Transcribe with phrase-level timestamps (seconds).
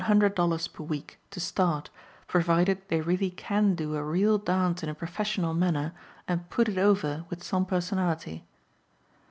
[0.03, 0.31] 00
[0.73, 1.91] per week, to start,
[2.25, 5.93] provided they really can do a real dance in a professional manner
[6.27, 8.43] and "put it over" with some personality.